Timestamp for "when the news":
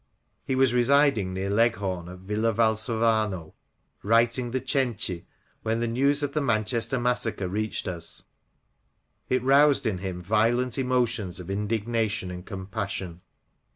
5.61-6.23